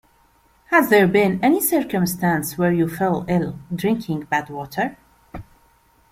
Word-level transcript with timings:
Has 0.71 0.89
there 0.89 1.07
been 1.07 1.39
any 1.43 1.61
circumstance 1.61 2.57
where 2.57 2.73
you 2.73 2.89
fell 2.89 3.23
ill 3.27 3.59
drinking 3.71 4.21
bad 4.21 4.49
water? 4.49 4.97